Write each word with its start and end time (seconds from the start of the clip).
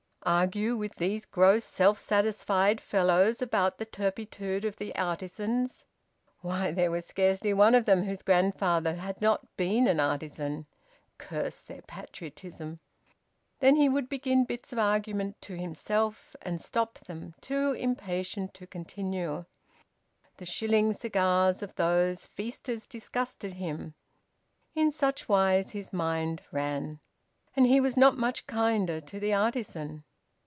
Argue 0.23 0.75
with 0.77 0.93
these 0.97 1.25
gross 1.25 1.65
self 1.65 1.97
satisfied 1.97 2.79
fellows 2.79 3.41
about 3.41 3.79
the 3.79 3.87
turpitude 3.87 4.63
of 4.65 4.75
the 4.75 4.95
artisans! 4.95 5.83
Why, 6.41 6.69
there 6.71 6.91
was 6.91 7.07
scarcely 7.07 7.55
one 7.55 7.73
of 7.73 7.85
them 7.85 8.03
whose 8.03 8.21
grandfather 8.21 8.93
had 8.97 9.19
not 9.19 9.57
been 9.57 9.87
an 9.87 9.99
artisan! 9.99 10.67
Curse 11.17 11.63
their 11.63 11.81
patriotism! 11.81 12.79
Then 13.61 13.75
he 13.77 13.89
would 13.89 14.09
begin 14.09 14.45
bits 14.45 14.71
of 14.71 14.77
argument 14.77 15.41
to 15.41 15.57
himself, 15.57 16.35
and 16.43 16.61
stop 16.61 16.99
them, 16.99 17.33
too 17.41 17.71
impatient 17.73 18.53
to 18.53 18.67
continue... 18.67 19.45
The 20.37 20.45
shilling 20.45 20.93
cigars 20.93 21.63
of 21.63 21.73
those 21.73 22.27
feasters 22.27 22.85
disgusted 22.85 23.53
him... 23.53 23.95
In 24.75 24.91
such 24.91 25.27
wise 25.27 25.71
his 25.71 25.91
mind 25.91 26.43
ran. 26.51 26.99
And 27.55 27.65
he 27.65 27.81
was 27.81 27.97
not 27.97 28.19
much 28.19 28.45
kinder 28.45 28.99
to 29.01 29.19
the 29.19 29.33
artisan. 29.33 30.03